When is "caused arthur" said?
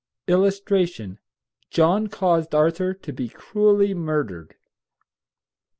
2.07-2.95